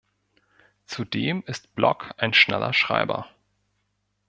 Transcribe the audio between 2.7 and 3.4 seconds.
Schreiber.